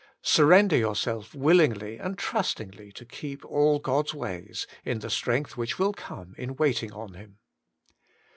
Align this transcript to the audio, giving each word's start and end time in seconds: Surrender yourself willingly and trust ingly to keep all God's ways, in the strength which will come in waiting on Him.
Surrender 0.23 0.75
yourself 0.75 1.35
willingly 1.35 1.97
and 1.99 2.17
trust 2.17 2.57
ingly 2.57 2.91
to 2.91 3.05
keep 3.05 3.45
all 3.45 3.77
God's 3.77 4.15
ways, 4.15 4.65
in 4.83 4.97
the 4.97 5.11
strength 5.11 5.57
which 5.57 5.77
will 5.77 5.93
come 5.93 6.33
in 6.39 6.55
waiting 6.55 6.91
on 6.91 7.13
Him. 7.13 7.37